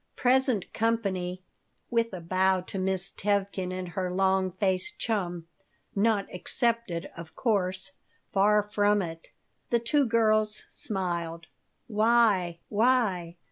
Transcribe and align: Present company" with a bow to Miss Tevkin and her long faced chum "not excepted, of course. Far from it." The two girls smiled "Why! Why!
Present 0.15 0.73
company" 0.73 1.43
with 1.91 2.11
a 2.11 2.21
bow 2.21 2.61
to 2.61 2.79
Miss 2.79 3.11
Tevkin 3.11 3.71
and 3.71 3.89
her 3.89 4.11
long 4.11 4.51
faced 4.53 4.97
chum 4.97 5.45
"not 5.95 6.25
excepted, 6.31 7.11
of 7.15 7.35
course. 7.35 7.91
Far 8.33 8.63
from 8.63 9.03
it." 9.03 9.31
The 9.69 9.77
two 9.79 10.07
girls 10.07 10.65
smiled 10.67 11.45
"Why! 11.85 12.61
Why! 12.67 13.37